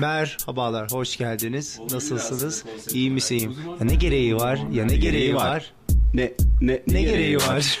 [0.00, 1.80] Merhabalar, hoş geldiniz.
[1.92, 2.64] Nasılsınız?
[2.92, 3.56] İyi misiniz?
[3.80, 4.58] Ya ne gereği var?
[4.72, 5.72] Ya ne gereği var?
[6.14, 7.80] Ne ne Ne gereği var?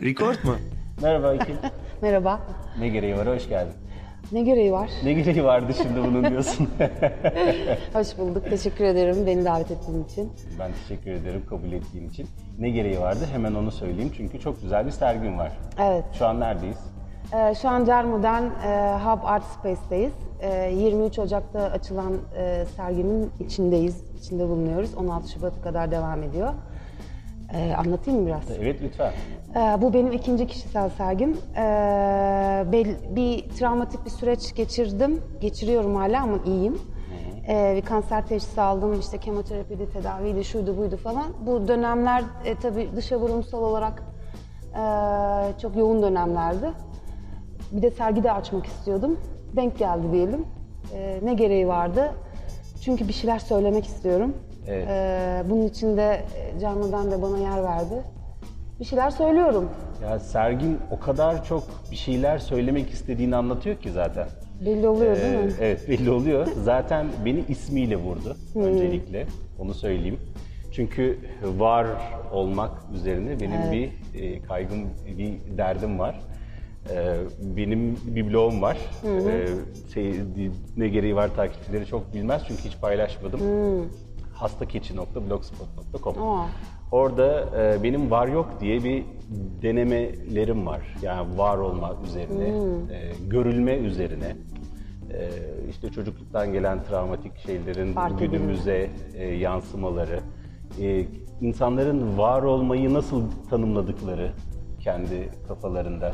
[0.00, 0.56] Record mu?
[1.02, 1.56] Merhaba Ekin.
[2.02, 2.40] Merhaba.
[2.78, 3.26] ne gereği var?
[3.26, 3.72] Hoş geldin.
[4.32, 4.90] Ne gereği var?
[5.04, 6.68] Ne gereği vardı şimdi bunun diyorsun.
[7.92, 8.44] Hoş bulduk.
[8.50, 10.32] Teşekkür ederim beni davet ettiğin için.
[10.58, 12.28] ben teşekkür ederim kabul ettiğin için.
[12.58, 13.28] Ne gereği vardı?
[13.32, 15.52] Hemen onu söyleyeyim çünkü çok güzel bir sergin var.
[15.80, 16.04] Evet.
[16.18, 16.76] Şu an neredeyiz?
[17.34, 20.12] Ee, şu an Cermu'dan e, Hub Art Space'teyiz.
[20.40, 24.04] E, 23 Ocak'ta açılan e, serginin içindeyiz.
[24.18, 24.94] İçinde bulunuyoruz.
[24.94, 26.48] 16 Şubat'a kadar devam ediyor.
[27.54, 28.50] E, anlatayım mı biraz?
[28.60, 29.12] Evet lütfen.
[29.56, 31.36] Ee, bu benim ikinci kişisel sergim.
[31.56, 31.60] Ee,
[32.72, 35.22] bel- bir travmatik bir süreç geçirdim.
[35.40, 36.78] Geçiriyorum hala ama iyiyim.
[37.48, 39.00] Ee, bir kanser teşhisi aldım.
[39.00, 41.24] İşte kemoterapiydi, tedaviydi, şuydu buydu falan.
[41.46, 44.02] Bu dönemler e, tabii dışa vurumsal olarak
[44.74, 44.82] e,
[45.62, 46.70] çok yoğun dönemlerdi.
[47.72, 49.20] Bir de sergi de açmak istiyordum.
[49.56, 50.44] Denk geldi diyelim.
[50.94, 52.12] Ee, ne gereği vardı?
[52.80, 54.32] Çünkü bir şeyler söylemek istiyorum.
[54.68, 54.86] Evet.
[54.90, 56.22] Ee, bunun için de
[56.56, 57.94] e, Canlı'dan da bana yer verdi.
[58.80, 59.68] Bir şeyler söylüyorum.
[60.02, 64.26] Ya sergin o kadar çok bir şeyler söylemek istediğini anlatıyor ki zaten.
[64.66, 65.52] Belli oluyor değil Ee, mi?
[65.60, 66.46] evet belli oluyor.
[66.64, 69.26] Zaten beni ismiyle vurdu öncelikle.
[69.58, 70.18] Onu söyleyeyim.
[70.72, 71.18] Çünkü
[71.58, 71.86] var
[72.32, 74.88] olmak üzerine benim bir e, kaygım,
[75.18, 76.20] bir derdim var.
[76.90, 77.16] Ee,
[77.56, 78.78] benim bir blogum var.
[79.04, 79.46] Ee,
[79.94, 80.20] şey,
[80.76, 83.40] ne gereği var takipçileri çok bilmez çünkü hiç paylaşmadım.
[84.32, 86.46] hastakeçi.blogspot.com Aa.
[86.92, 89.04] Orada e, benim var yok diye bir
[89.62, 90.80] denemelerim var.
[91.02, 92.48] Yani var olma üzerine,
[92.92, 94.36] e, görülme üzerine.
[95.12, 95.28] E,
[95.70, 100.20] işte çocukluktan gelen travmatik şeylerin Fark günümüze e, yansımaları,
[100.80, 101.04] e,
[101.40, 104.32] insanların var olmayı nasıl tanımladıkları
[104.80, 106.12] kendi kafalarında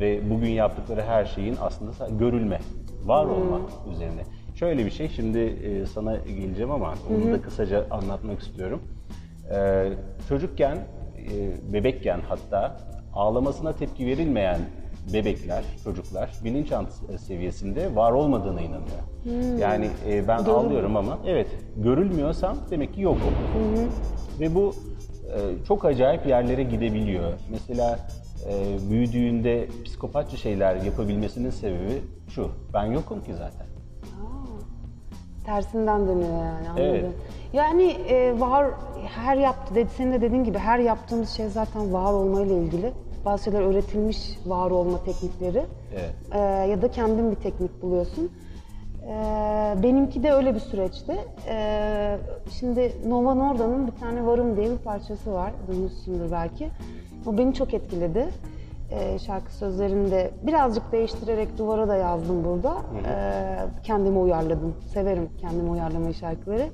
[0.00, 2.60] ve bugün yaptıkları her şeyin aslında görülme,
[3.04, 3.60] var olma
[3.92, 4.22] üzerine.
[4.54, 8.82] Şöyle bir şey, şimdi e, sana geleceğim ama onu da kısaca anlatmak istiyorum.
[9.50, 9.88] Ee,
[10.28, 12.76] çocukken, e, bebekken hatta
[13.14, 14.60] ağlamasına tepki verilmeyen
[15.12, 19.02] bebekler, çocuklar bilinçaltı seviyesinde var olmadığına inanıyor.
[19.58, 23.34] Yani e, ben ağlıyorum ama evet görülmüyorsam demek ki yokum.
[24.40, 24.74] Ve bu
[25.26, 27.32] e, çok acayip yerlere gidebiliyor.
[27.50, 27.98] Mesela
[28.48, 33.66] e, büyüdüğünde psikopatça şeyler yapabilmesinin sebebi şu, ben yokum ki zaten.
[35.46, 36.84] Tersinden dönüyor yani anladım.
[36.84, 37.14] Evet.
[37.52, 38.66] Yani e, var
[39.06, 42.92] her yaptı dedi senin de dediğin gibi her yaptığımız şey zaten var olmayla ilgili.
[43.24, 45.64] Bazı şeyler öğretilmiş var olma teknikleri.
[45.92, 46.14] Evet.
[46.32, 48.30] E, ya da kendin bir teknik buluyorsun.
[49.08, 49.12] E,
[49.82, 51.16] benimki de öyle bir süreçti.
[51.48, 52.18] E,
[52.60, 55.52] şimdi Nova Norda'nın bir tane Varım diye bir parçası var.
[55.68, 56.70] Duymuşsundur belki.
[57.26, 58.28] O beni çok etkiledi.
[58.90, 62.76] E, şarkı sözlerini de birazcık değiştirerek duvara da yazdım burada.
[63.08, 63.12] E,
[63.82, 64.74] kendime uyarladım.
[64.92, 66.66] Severim kendime uyarlamayı şarkıları.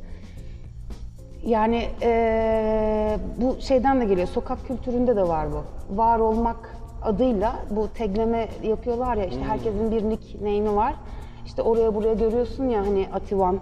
[1.46, 5.96] Yani eee, bu şeyden de geliyor, sokak kültüründe de var bu.
[5.96, 10.94] Var olmak adıyla bu tegleme yapıyorlar ya, işte herkesin bir nickname'i var.
[11.46, 13.58] İşte oraya buraya görüyorsun ya hani Ativan,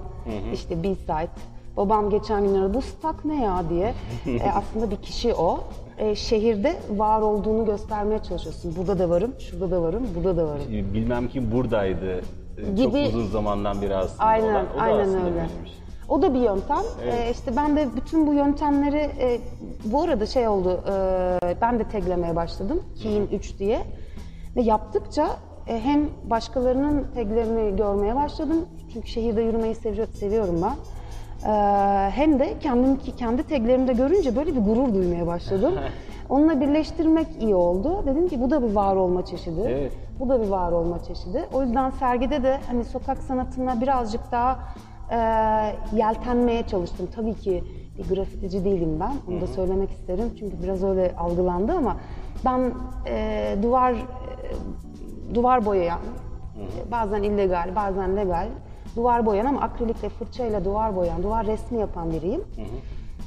[0.53, 1.29] işte B-side.
[1.77, 3.95] Babam geçen gün aradı, bu stak ne ya diye.
[4.27, 5.61] E, aslında bir kişi o.
[5.99, 8.75] E, şehirde var olduğunu göstermeye çalışıyorsun.
[8.77, 10.63] Burada da varım, şurada da varım, burada da varım.
[10.95, 12.21] Bilmem kim buradaydı.
[12.59, 12.83] e, Gibi.
[13.05, 14.67] Çok uzun zamandan beri aslında Aynen, olan.
[14.75, 15.31] O da aynen aslında öyle.
[15.31, 15.79] böyleymiş.
[16.09, 16.79] O da bir yöntem.
[17.07, 19.41] Ee, işte ben de bütün bu yöntemleri, e,
[19.85, 22.83] bu arada şey oldu, e, ben de taglemeye başladım.
[23.03, 23.81] Keen 3 diye.
[24.57, 25.29] Ve yaptıkça
[25.67, 28.57] e, hem başkalarının taglerini görmeye başladım.
[28.93, 30.77] Çünkü şehirde yürümeyi sevi- seviyorum ben.
[31.47, 31.51] Ee,
[32.15, 35.75] hem de kendim kendi taglerimde görünce böyle bir gurur duymaya başladım.
[36.29, 38.03] Onunla birleştirmek iyi oldu.
[38.07, 39.61] Dedim ki bu da bir var olma çeşidi.
[39.69, 39.93] Evet.
[40.21, 41.45] Bu da bir var olma çeşidi.
[41.53, 44.59] O yüzden sergide de hani sokak sanatına birazcık daha
[45.11, 45.19] e,
[45.97, 47.09] yeltenmeye çalıştım.
[47.15, 47.65] Tabii ki
[47.99, 49.33] bir grafitici değilim ben.
[49.33, 50.33] Onu da söylemek isterim.
[50.39, 51.97] Çünkü biraz öyle algılandı ama
[52.45, 52.73] ben
[53.07, 53.97] e, duvar e,
[55.35, 56.01] duvar boyayan,
[56.91, 58.49] bazen illegal, bazen legal,
[58.97, 62.45] duvar boyayan ama akrilikle, fırçayla duvar boyayan, duvar resmi yapan biriyim.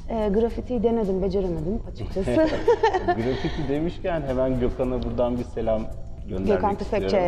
[0.08, 2.30] E, grafitiyi denedim, beceremedim açıkçası.
[3.06, 5.82] Grafiti demişken hemen Gökhan'a buradan bir selam
[6.28, 6.74] göndermek Gökhan.
[6.74, 7.18] Tüfekçi.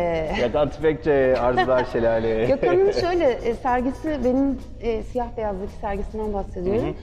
[0.41, 2.45] Gökhan Tüfekçi, Arzular Şelale.
[2.45, 6.95] Gökhan'ın şöyle e, sergisi, benim e, siyah beyazdaki sergisinden bahsediyorum.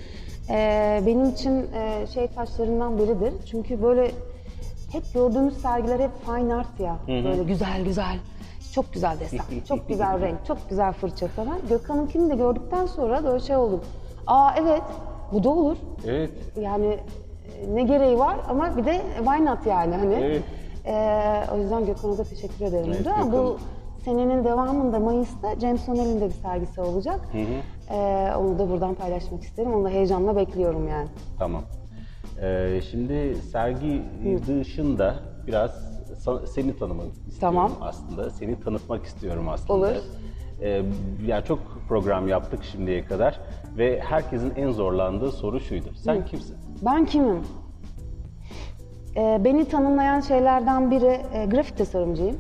[0.51, 3.33] E, benim için e, şey taşlarından biridir.
[3.51, 4.11] Çünkü böyle
[4.93, 6.97] hep gördüğümüz sergiler hep fine art ya.
[7.09, 8.19] Böyle güzel güzel.
[8.73, 9.39] Çok güzel desen,
[9.69, 11.59] çok güzel renk, çok güzel fırça falan.
[11.69, 13.81] Gökhan'ınkini de gördükten sonra böyle şey oldum.
[14.27, 14.83] Aa evet,
[15.33, 15.77] bu da olur.
[16.07, 16.31] Evet.
[16.61, 20.15] Yani e, ne gereği var ama bir de why not yani hani.
[20.15, 20.43] Evet.
[20.87, 22.93] Ee, o yüzden Gökhan'a da teşekkür ederim.
[22.95, 23.59] Evet, Gökhan- bu
[24.05, 27.21] senenin devamında Mayıs'ta James O'Neill'in de bir sergisi olacak.
[27.91, 29.75] Ee, onu da buradan paylaşmak isterim.
[29.75, 31.09] Onu da heyecanla bekliyorum yani.
[31.39, 31.63] Tamam.
[32.43, 34.03] Ee, şimdi sergi
[34.47, 35.15] dışında
[35.47, 35.92] biraz
[36.47, 37.73] seni tanımak istiyorum Tamam.
[37.81, 38.31] aslında.
[38.31, 39.73] Seni tanıtmak istiyorum aslında.
[39.73, 39.97] Olur.
[40.63, 40.83] Ee,
[41.27, 41.59] yani çok
[41.89, 43.41] program yaptık şimdiye kadar
[43.79, 45.89] ve herkesin en zorlandığı soru şuydu.
[45.95, 46.57] Sen kimsin?
[46.85, 47.41] Ben kimim?
[49.17, 52.37] Ee, beni tanımlayan şeylerden biri e, grafik tasarımcıyım.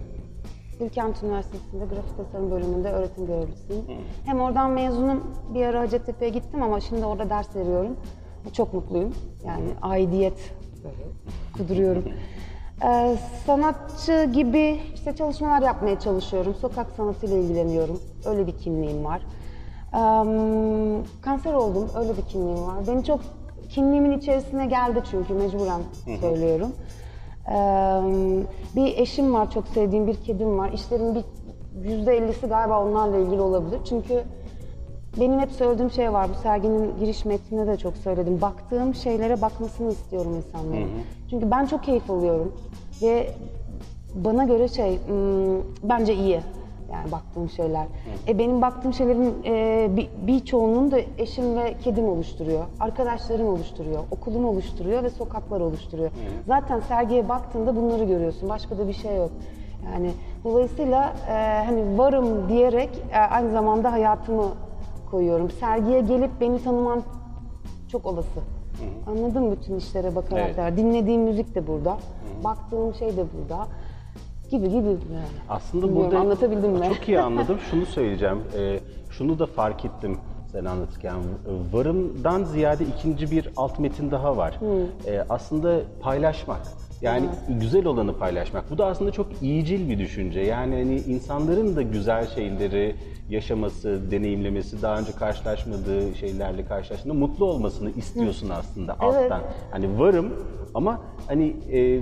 [0.80, 3.84] Bilkent Üniversitesi'nde grafik tasarım bölümünde öğretim görevlisiyim.
[4.24, 5.24] Hem oradan mezunum.
[5.54, 7.96] Bir ara Hacettepe'ye gittim ama şimdi orada ders veriyorum.
[8.52, 9.14] Çok mutluyum.
[9.46, 10.54] Yani aidiyet
[11.56, 12.04] kuduruyorum.
[12.84, 16.54] Ee, sanatçı gibi işte çalışmalar yapmaya çalışıyorum.
[16.54, 18.00] Sokak sanatıyla ilgileniyorum.
[18.24, 19.22] Öyle bir kimliğim var.
[19.94, 19.98] Ee,
[21.20, 21.90] kanser oldum.
[21.98, 22.86] Öyle bir kimliğim var.
[22.86, 23.20] Beni çok
[23.68, 25.80] kimliğimin içerisine geldi çünkü mecburen
[26.20, 26.72] söylüyorum.
[27.48, 27.54] Ee,
[28.76, 30.72] bir eşim var, çok sevdiğim bir kedim var.
[30.72, 31.24] İşlerin bir
[31.90, 33.80] yüzde ellisi galiba onlarla ilgili olabilir.
[33.88, 34.24] Çünkü
[35.20, 38.40] benim hep söylediğim şey var, bu serginin giriş metninde de çok söyledim.
[38.40, 40.88] Baktığım şeylere bakmasını istiyorum insanların.
[41.30, 42.52] Çünkü ben çok keyif alıyorum
[43.02, 43.30] ve
[44.14, 46.40] bana göre şey, hmm, bence iyi.
[46.92, 47.86] Yani baktığım şeyler.
[48.28, 52.64] E benim baktığım şeylerin e, bir, birçoğunun da eşim ve kedim oluşturuyor.
[52.80, 54.00] Arkadaşlarım oluşturuyor.
[54.10, 56.10] Okulum oluşturuyor ve sokaklar oluşturuyor.
[56.46, 58.48] Zaten sergiye baktığında bunları görüyorsun.
[58.48, 59.30] Başka da bir şey yok.
[59.92, 60.10] Yani
[60.44, 64.44] dolayısıyla e, hani varım diyerek e, aynı zamanda hayatımı
[65.12, 65.50] koyuyorum.
[65.50, 67.02] Sergiye gelip beni tanıman
[67.92, 68.40] çok olası.
[69.06, 70.56] Anladın mı bütün işlere bakarak Evet.
[70.56, 70.76] da.
[70.76, 71.98] Dinlediğim müzik de burada.
[72.44, 73.66] Baktığım şey de burada.
[74.50, 74.98] Gibi gibi yani.
[75.48, 76.88] Aslında Bilmiyorum, burada anlatabildim mi?
[76.96, 77.58] Çok iyi anladım.
[77.70, 78.38] Şunu söyleyeceğim.
[78.58, 78.80] Ee,
[79.10, 80.18] şunu da fark ettim
[80.52, 81.14] sen anlatırken.
[81.72, 84.58] Varımdan ziyade ikinci bir alt metin daha var.
[85.06, 86.60] Ee, aslında paylaşmak.
[87.02, 88.70] Yani güzel olanı paylaşmak.
[88.70, 90.40] Bu da aslında çok iyicil bir düşünce.
[90.40, 92.96] Yani hani insanların da güzel şeyleri
[93.28, 99.42] yaşaması, deneyimlemesi, daha önce karşılaşmadığı şeylerle karşılaştığında mutlu olmasını istiyorsun aslında alttan.
[99.70, 100.32] Hani varım
[100.74, 102.00] ama hani e,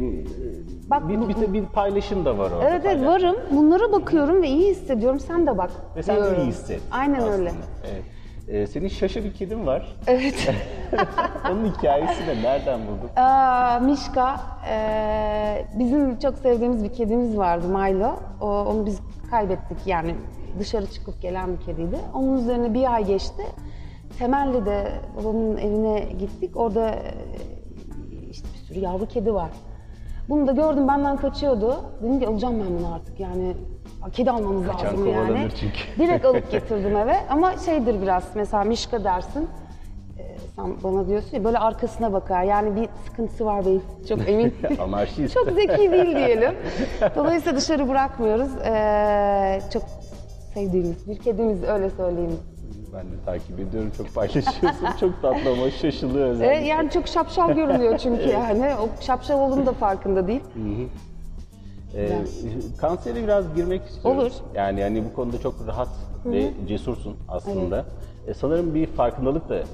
[0.91, 2.69] Bak bir, bir, bir paylaşım da var orada.
[2.70, 3.37] Evet evet varım.
[3.50, 5.20] Bunlara bakıyorum ve iyi hissediyorum.
[5.20, 5.70] Sen de bak.
[5.97, 6.43] Ve sen de diyorum.
[6.43, 6.81] iyi hisset.
[6.91, 7.35] Aynen aslında.
[7.35, 7.52] öyle.
[7.93, 8.02] Evet.
[8.50, 9.97] Ee, senin şaşı bir kedin var.
[10.06, 10.50] Evet.
[11.50, 13.11] Onun hikayesi de nereden buldun?
[13.17, 18.12] Aa, Mişka, eee, bizim çok sevdiğimiz bir kedimiz vardı Milo.
[18.41, 19.00] O, onu biz
[19.31, 20.14] kaybettik yani
[20.58, 21.97] dışarı çıkıp gelen bir kediydi.
[22.14, 23.43] Onun üzerine bir ay geçti.
[24.19, 26.56] Temelli'de babamın evine gittik.
[26.56, 27.00] Orada eee,
[28.31, 29.50] işte bir sürü yavru kedi var.
[30.31, 31.77] Bunu da gördüm benden kaçıyordu.
[32.03, 33.56] Dedim ki alacağım ben bunu artık yani
[34.12, 35.27] kedi almamız Kaçan lazım yani.
[35.29, 35.79] kovalanır çünkü.
[35.99, 39.49] Direkt alıp getirdim eve ama şeydir biraz mesela Mişka dersin.
[40.19, 42.43] Ee, sen bana diyorsun ya böyle arkasına bakar.
[42.43, 43.82] Yani bir sıkıntısı var benim.
[44.09, 44.55] Çok emin.
[44.82, 45.35] Anarşist.
[45.35, 46.55] çok zeki değil diyelim.
[47.17, 48.50] Dolayısıyla dışarı bırakmıyoruz.
[48.67, 49.83] Ee, çok
[50.55, 52.38] sevdiğimiz bir kedimiz öyle söyleyeyim.
[52.95, 53.93] Ben de takip ediyorum.
[53.97, 54.87] Çok paylaşıyorsun.
[55.01, 56.67] çok tatlı ama şaşılıyor Ee, özellikle.
[56.67, 58.67] yani çok şapşal görünüyor çünkü yani.
[58.83, 60.41] O şapşal olduğunu da farkında değil.
[61.97, 62.19] Ee,
[62.79, 64.21] kansere biraz girmek istiyorum.
[64.21, 64.33] Olur.
[64.55, 65.89] Yani yani bu konuda çok rahat
[66.25, 67.85] ve cesursun aslında.
[68.27, 69.65] E, sanırım bir farkındalık da e,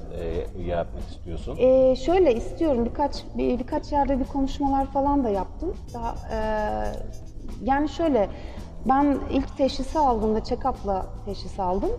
[0.61, 1.57] yaratmak istiyorsun.
[1.57, 5.73] Ee, şöyle istiyorum birkaç bir, birkaç yerde bir konuşmalar falan da yaptım.
[5.93, 6.39] Daha e,
[7.63, 8.29] yani şöyle
[8.85, 11.89] ben ilk teşhisi aldığımda check-up'la teşhis aldım.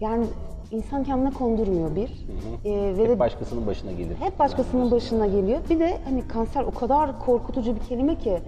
[0.00, 0.26] Yani
[0.70, 2.26] insan kendine kondurmuyor bir.
[2.64, 4.16] Ee, ve Hep de başkasının başına gelir.
[4.20, 5.60] hep başkasının başına geliyor.
[5.70, 8.38] Bir de hani kanser o kadar korkutucu bir kelime ki.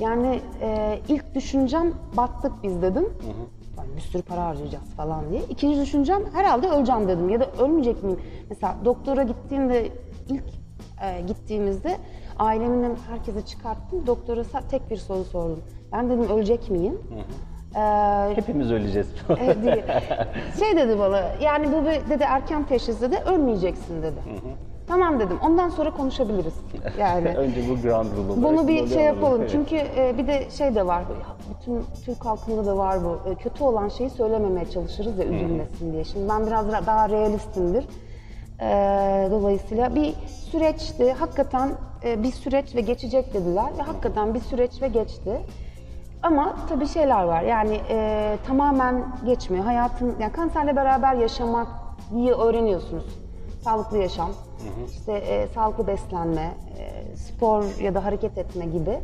[0.00, 3.08] Yani e, ilk düşüncem battık biz dedim.
[3.78, 5.42] Yani bir sürü para harcayacağız falan diye.
[5.50, 8.20] İkinci düşüncem herhalde öleceğim dedim ya da ölmeyecek miyim?
[8.50, 9.88] Mesela doktora gittiğimde
[10.28, 10.44] ilk
[11.02, 11.96] e, gittiğimizde
[12.38, 14.06] ailemin herkese çıkarttım.
[14.06, 15.60] Doktora tek bir soru sordum.
[15.92, 16.98] Ben dedim ölecek miyim?
[17.76, 19.08] Ee, Hepimiz öleceğiz.
[20.58, 24.18] Şey dedi bana, yani bu bir dedi erken teşhis dedi, ölmeyeceksin dedi.
[24.86, 26.54] Tamam dedim, ondan sonra konuşabiliriz.
[27.00, 28.42] Yani Önce bu ground rule olarak.
[28.58, 29.40] bunu bir şey yapalım.
[29.40, 29.50] Evet.
[29.50, 31.04] Çünkü e, bir de şey de var,
[31.50, 33.30] bütün Türk halkında da var bu.
[33.30, 36.04] E, kötü olan şeyi söylememeye çalışırız ya üzülmesin diye.
[36.04, 37.84] Şimdi ben biraz ra- daha realistimdir.
[38.60, 40.14] E, dolayısıyla bir
[40.50, 41.12] süreçti.
[41.12, 41.70] Hakikaten
[42.04, 45.30] e, bir süreç ve geçecek dediler ve hakikaten bir süreç ve geçti.
[46.24, 47.42] Ama tabii şeyler var.
[47.42, 49.64] Yani e, tamamen geçmiyor.
[49.64, 51.68] Hayatın yani kanserle beraber yaşamak
[52.14, 53.04] iyi öğreniyorsunuz.
[53.64, 54.30] Sağlıklı yaşam,
[54.90, 58.98] işte e, sağlıklı beslenme, e, spor ya da hareket etme gibi.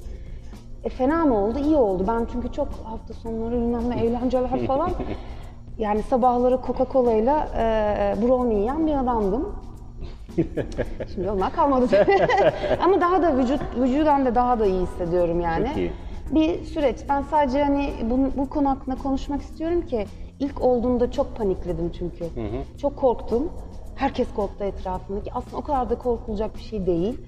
[0.84, 1.58] E, fena mı oldu?
[1.58, 2.04] İyi oldu.
[2.08, 4.90] Ben çünkü çok hafta sonları bilmem ne eğlenceler falan.
[5.78, 9.56] yani sabahları Coca-Cola ile e, brownie yiyen bir adamdım.
[11.14, 11.86] Şimdi onlar kalmadı.
[12.84, 15.66] Ama daha da vücut vücudan da daha da iyi hissediyorum yani.
[15.66, 15.92] Çok iyi.
[16.30, 16.96] Bir süreç.
[17.08, 20.06] Ben sadece hani bu, bu konu hakkında konuşmak istiyorum ki
[20.40, 22.24] ilk olduğunda çok panikledim çünkü.
[22.78, 23.48] Çok korktum.
[23.94, 25.32] Herkes korktu etrafındaki.
[25.34, 27.20] Aslında o kadar da korkulacak bir şey değil.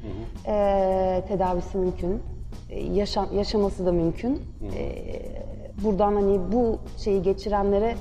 [0.47, 2.23] Ee, tedavisi mümkün.
[2.71, 4.42] Ee, yaşam, yaşaması da mümkün.
[4.76, 5.23] Ee,
[5.85, 7.94] buradan hani bu şeyi geçirenlere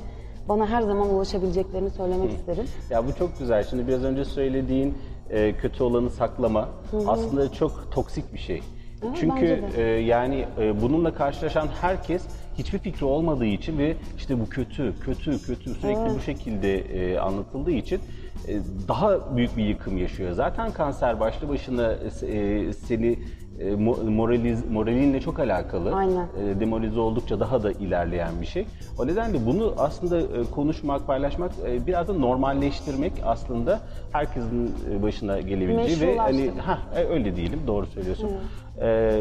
[0.49, 2.65] bana her zaman ulaşabileceklerini söylemek isterim.
[2.89, 3.63] Ya bu çok güzel.
[3.63, 4.97] Şimdi biraz önce söylediğin
[5.29, 6.69] e, kötü olanı saklama
[7.07, 8.61] aslında çok toksik bir şey.
[9.03, 12.23] Evet, Çünkü e, yani e, bununla karşılaşan herkes
[12.57, 17.71] hiçbir fikri olmadığı için ve işte bu kötü, kötü, kötü sürekli bu şekilde e, anlatıldığı
[17.71, 18.01] için
[18.47, 20.31] e, daha büyük bir yıkım yaşıyor.
[20.31, 21.91] Zaten kanser başlı başına
[22.27, 23.19] e, seni
[23.59, 25.95] e, mo- moraliz, moralinle çok alakalı.
[25.95, 26.27] Aynen.
[26.43, 28.65] E, demoralize oldukça daha da ilerleyen bir şey.
[28.97, 33.79] O nedenle bunu aslında e, konuşmak, paylaşmak, e, biraz da normalleştirmek aslında
[34.11, 36.79] herkesin e, başına gelebileceği ve hani ha
[37.09, 38.27] öyle diyelim doğru söylüyorsun.
[38.27, 39.19] E, e,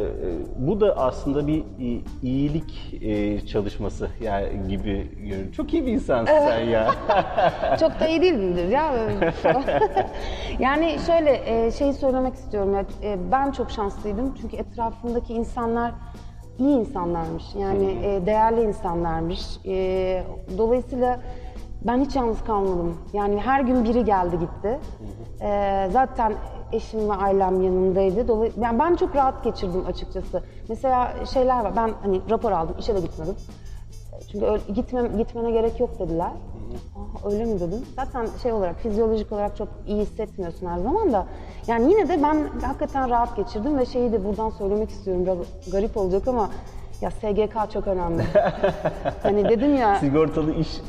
[0.57, 1.65] bu da aslında bir
[2.23, 5.53] iyilik e, çalışması yani gibi görünüyor.
[5.53, 6.91] Çok iyi bir insansın sen ya.
[7.81, 8.95] Çok da iyi değil midir ya?
[10.59, 15.93] yani şöyle e, şeyi söylemek istiyorum ya e, ben çok şanslıydım çünkü etrafımdaki insanlar
[16.59, 19.41] iyi insanlarmış yani e, değerli insanlarmış.
[19.67, 20.25] E,
[20.59, 21.21] dolayısıyla
[21.83, 22.97] ben hiç yalnız kalmadım.
[23.13, 24.79] Yani her gün biri geldi gitti.
[25.41, 26.33] E, zaten
[26.73, 28.29] eşim ve ailem yanındaydı.
[28.29, 30.43] Dolayısıyla yani ben çok rahat geçirdim açıkçası.
[30.69, 31.77] Mesela şeyler var.
[31.77, 33.35] Ben hani rapor aldım, işe de gitmedim.
[34.33, 36.31] Çünkü öyle, gitmem, gitmene gerek yok dediler.
[36.97, 37.87] Aa, öyle mi dedim?
[37.97, 41.27] Zaten şey olarak, fizyolojik olarak çok iyi hissetmiyorsun her zaman da.
[41.67, 45.25] Yani yine de ben hakikaten rahat geçirdim ve şeyi de buradan söylemek istiyorum.
[45.25, 45.39] Biraz
[45.73, 46.51] garip olacak ama
[47.01, 48.23] ya SGK çok önemli.
[49.23, 50.81] hani dedim ya, Sigortalı iş.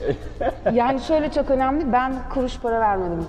[0.73, 1.91] yani şöyle çok önemli.
[1.93, 3.25] Ben kuruş para vermedim.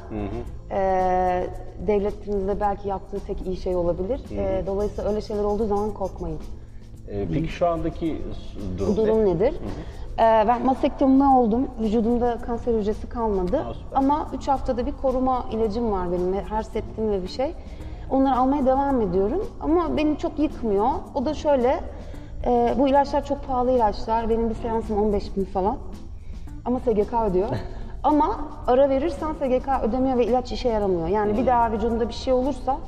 [0.70, 1.46] Ee,
[1.86, 4.20] devletimizde belki yaptığı tek iyi şey olabilir.
[4.36, 6.38] Ee, dolayısıyla öyle şeyler olduğu zaman korkmayın.
[7.08, 8.96] E, peki şu andaki s- durum, ne?
[8.96, 9.54] Durum nedir?
[10.18, 11.68] Ee, ben mastektomide oldum.
[11.80, 13.58] Vücudumda kanser hücresi kalmadı.
[13.58, 13.72] Aa.
[13.98, 16.34] Ama 3 haftada bir koruma ilacım var benim.
[16.48, 17.54] Her septim ve bir şey.
[18.10, 19.46] Onları almaya devam ediyorum.
[19.60, 20.88] Ama beni çok yıkmıyor.
[21.14, 21.80] O da şöyle,
[22.46, 24.28] e, bu ilaçlar çok pahalı ilaçlar.
[24.28, 25.76] Benim bir seansım 15 bin falan.
[26.64, 27.48] Ama SGK ödüyor.
[28.02, 31.08] Ama ara verirsen SGK ödemiyor ve ilaç işe yaramıyor.
[31.08, 32.78] Yani bir daha vücudunda bir şey olursa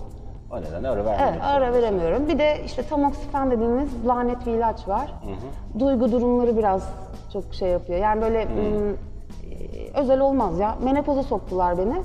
[0.50, 2.28] O nedenle ara vermemek Evet, ara veremiyorum.
[2.28, 5.14] Bir de işte tamoksifen dediğimiz lanet bir ilaç var.
[5.78, 6.88] Duygu durumları biraz
[7.32, 7.98] çok şey yapıyor.
[7.98, 8.94] Yani böyle ım, e,
[9.94, 10.76] özel olmaz ya.
[10.84, 12.02] Menopoza soktular beni.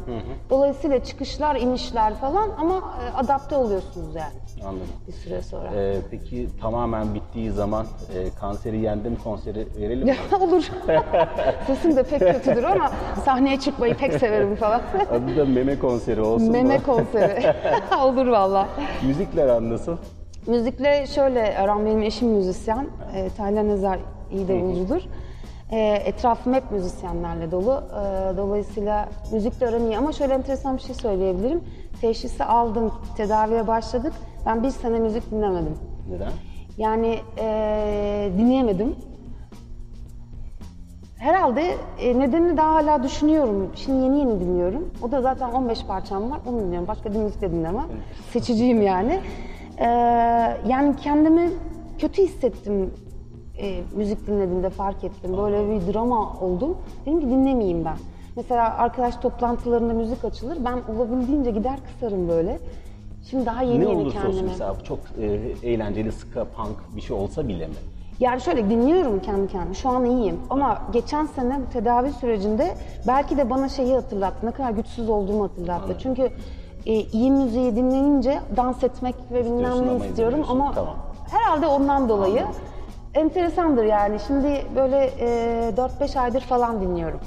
[0.49, 4.33] Dolayısıyla çıkışlar, inişler falan ama e, adapte oluyorsunuz yani
[4.67, 4.87] Anladım.
[5.07, 5.67] bir süre sonra.
[5.75, 10.09] E, peki tamamen bittiği zaman e, kanseri yendim konseri verelim mi?
[10.31, 10.63] Ya olur.
[11.67, 12.91] Sesim de pek kötüdür ama
[13.25, 14.81] sahneye çıkmayı pek severim falan.
[15.11, 16.83] Adı da meme konseri olsun Meme mu?
[16.85, 17.53] konseri.
[18.03, 18.67] olur valla.
[19.07, 19.97] Müzikler aran nasıl?
[20.47, 22.87] Müzikle şöyle aram benim eşim müzisyen.
[23.15, 23.99] E, Taylan Ezer
[24.31, 25.01] iyi davulcudur.
[25.71, 27.83] E, etrafım hep müzisyenlerle dolu.
[27.91, 31.63] E, dolayısıyla müzikle aram iyi ama şöyle enteresan bir şey söyleyebilirim.
[32.01, 34.13] Teşhisi aldım, tedaviye başladık.
[34.45, 35.77] Ben bir sene müzik dinlemedim.
[36.09, 36.31] Neden?
[36.77, 38.95] Yani e, dinleyemedim.
[41.17, 43.71] Herhalde e, nedenini daha hala düşünüyorum.
[43.75, 44.93] Şimdi yeni yeni dinliyorum.
[45.01, 46.39] O da zaten 15 parçam var.
[46.47, 46.87] Onu dinliyorum.
[46.87, 47.85] Başka bir müzik de dinlemem.
[48.33, 49.19] Seçiciyim yani.
[49.77, 49.85] E,
[50.67, 51.49] yani kendimi
[51.97, 52.93] kötü hissettim
[53.61, 55.37] e, müzik dinlediğimde fark ettim.
[55.37, 56.77] Böyle bir drama oldum.
[57.05, 57.97] Dedim ki dinlemeyeyim ben.
[58.35, 60.57] Mesela arkadaş toplantılarında müzik açılır.
[60.65, 62.59] Ben olabildiğince gider kısarım böyle.
[63.29, 64.33] Şimdi daha yeni ne yeni olursa kendime.
[64.33, 65.25] olsun mesela bu çok e,
[65.69, 67.73] eğlenceli, ska, punk bir şey olsa bile mi?
[68.19, 69.73] Yani şöyle dinliyorum kendi kendime.
[69.73, 70.39] Şu an iyiyim.
[70.49, 72.75] Ama geçen sene bu tedavi sürecinde
[73.07, 74.45] belki de bana şeyi hatırlattı.
[74.45, 75.95] Ne kadar güçsüz olduğumu hatırlattı.
[76.03, 76.29] Çünkü
[76.85, 80.95] e, iyi müziği dinleyince dans etmek ve bilmem ne istiyorum ama Tamam.
[81.31, 82.45] herhalde ondan dolayı
[83.13, 84.17] enteresandır yani.
[84.27, 87.19] Şimdi böyle e, 4-5 aydır falan dinliyorum.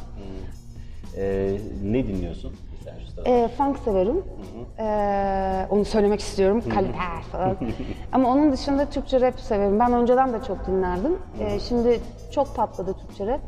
[1.17, 2.53] E, ne dinliyorsun?
[2.79, 3.31] Mesela şu sırada.
[3.31, 4.23] E, funk severim.
[4.79, 6.63] E, onu söylemek istiyorum.
[6.75, 7.57] Kaliter falan.
[8.13, 9.79] Ama onun dışında Türkçe rap severim.
[9.79, 11.13] Ben önceden de çok dinlerdim.
[11.41, 13.41] E, şimdi çok patladı Türkçe rap.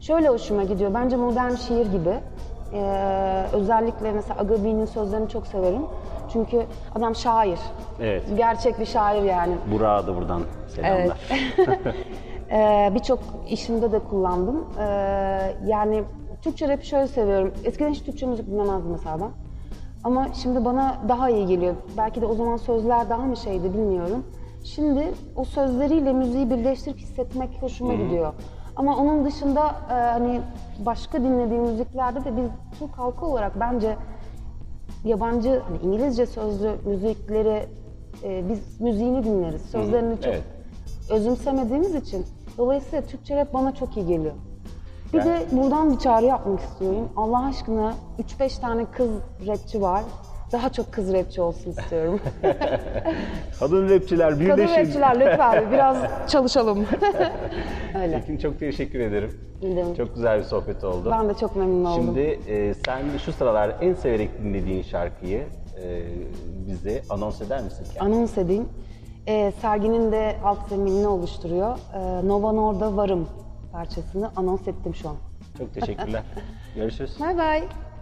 [0.00, 0.94] Şöyle hoşuma gidiyor.
[0.94, 2.14] Bence modern şiir gibi.
[2.72, 2.80] E,
[3.52, 5.82] özellikle mesela Agabi'nin sözlerini çok severim.
[6.34, 7.58] Çünkü adam şair.
[8.00, 8.22] Evet.
[8.36, 9.54] Gerçek bir şair yani.
[9.72, 11.18] Burak'a da buradan selamlar.
[12.50, 14.64] Ee, Birçok işimde de kullandım.
[14.78, 14.84] Ee,
[15.66, 16.04] yani
[16.42, 17.52] Türkçe rap şöyle seviyorum.
[17.64, 19.30] Eskiden hiç Türkçe müzik dinlemezdim mesela ben.
[20.04, 21.74] Ama şimdi bana daha iyi geliyor.
[21.96, 24.24] Belki de o zaman sözler daha mı şeydi bilmiyorum.
[24.64, 28.32] Şimdi o sözleriyle müziği birleştirip hissetmek hoşuma gidiyor.
[28.76, 30.40] Ama onun dışında e, hani
[30.78, 32.44] başka dinlediğim müziklerde de biz
[32.78, 33.96] Türk halkı olarak bence
[35.04, 37.66] yabancı hani İngilizce sözlü müzikleri
[38.22, 39.62] e, biz müziğini dinleriz.
[39.62, 40.42] Sözlerini çok evet.
[41.10, 42.26] özümsemediğimiz için
[42.58, 44.34] dolayısıyla Türkçe rap bana çok iyi geliyor.
[45.12, 47.08] Bir de buradan bir çağrı yapmak istiyorum.
[47.16, 47.94] Allah aşkına
[48.38, 49.10] 3-5 tane kız
[49.46, 50.04] rapçi var.
[50.54, 52.20] Daha çok kız rapçi olsun istiyorum.
[53.60, 54.56] Kadın rapçiler birleşin.
[54.56, 55.96] Kadın rapçiler lütfen biraz
[56.28, 56.86] çalışalım.
[58.02, 58.16] Öyle.
[58.16, 59.40] Ekin çok teşekkür ederim.
[59.62, 59.94] Bildim.
[59.94, 61.08] Çok güzel bir sohbet oldu.
[61.10, 62.04] Ben de çok memnun oldum.
[62.04, 65.42] Şimdi e, sen şu sıralar en severek dinlediğin şarkıyı
[65.82, 66.02] e,
[66.68, 67.86] bize anons eder misin?
[68.00, 68.68] Anons edeyim.
[69.28, 71.78] Ee, serginin de alt zeminini oluşturuyor.
[71.94, 73.28] Ee, Nova Norda Varım
[73.72, 75.16] parçasını anons ettim şu an.
[75.58, 76.22] Çok teşekkürler.
[76.74, 77.20] Görüşürüz.
[77.20, 77.93] Bye bye.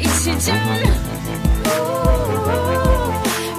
[0.00, 0.60] İçeceğim.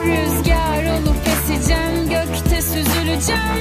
[0.06, 3.61] Rüzgar olup eseceğim gökte süzüleceğim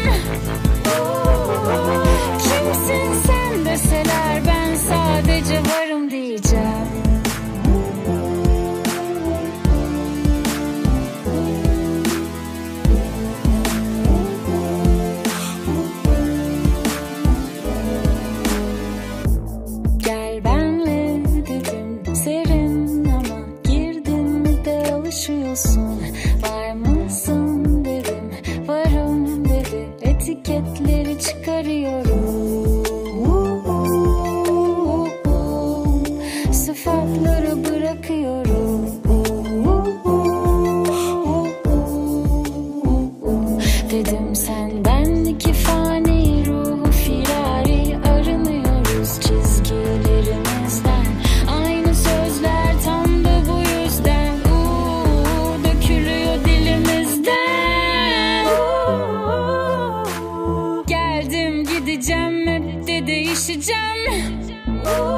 [25.54, 25.99] soul.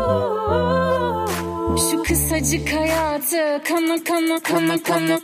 [0.02, 1.26] Uuu,
[1.78, 5.20] Şu kısacık hayatı kana kana kana kana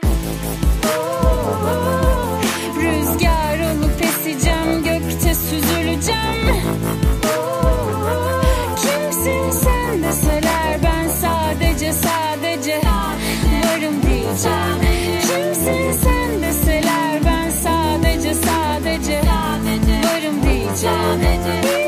[2.76, 6.46] Rüzgar olup eseceğim gökte süzüleceğim.
[8.76, 12.80] Kimsin sen deseler ben sadece sadece
[13.64, 14.80] varım diyeceğim.
[15.20, 19.20] Kimsin sen deseler ben sadece sadece
[20.04, 21.87] varım diyeceğim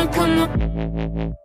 [0.00, 1.36] Kana kana